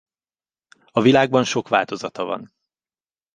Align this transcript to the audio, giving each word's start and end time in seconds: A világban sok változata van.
A 0.91 1.01
világban 1.01 1.43
sok 1.43 1.67
változata 1.67 2.23
van. 2.23 2.53